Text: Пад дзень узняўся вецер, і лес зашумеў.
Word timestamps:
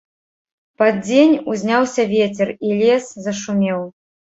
Пад 0.83 0.97
дзень 1.09 1.35
узняўся 1.55 2.03
вецер, 2.17 2.47
і 2.67 2.77
лес 2.85 3.05
зашумеў. 3.25 3.91